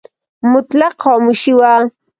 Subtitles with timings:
[0.51, 1.73] مطلق خاموشي وه.